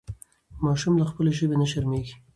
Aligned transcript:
ماشوم 0.65 0.93
له 1.01 1.05
خپلې 1.09 1.31
ژبې 1.37 1.55
نه 1.61 1.67
شرمېږي. 1.71 2.13